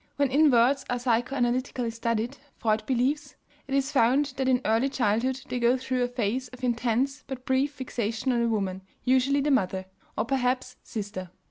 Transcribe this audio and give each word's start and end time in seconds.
When 0.15 0.31
inverts 0.31 0.83
are 0.89 0.97
psycho 0.97 1.35
analytically 1.35 1.91
studied, 1.91 2.35
Freud 2.57 2.83
believes, 2.87 3.35
it 3.67 3.75
is 3.75 3.91
found 3.91 4.33
that 4.37 4.49
in 4.49 4.59
early 4.65 4.89
childhood 4.89 5.43
they 5.47 5.59
go 5.59 5.77
through 5.77 6.01
a 6.01 6.07
phase 6.07 6.47
of 6.47 6.63
intense 6.63 7.23
but 7.27 7.45
brief 7.45 7.73
fixation 7.73 8.31
on 8.31 8.41
a 8.41 8.47
woman, 8.47 8.81
usually 9.03 9.41
the 9.41 9.51
mother, 9.51 9.85
or 10.17 10.25
perhaps 10.25 10.75
sister. 10.81 11.29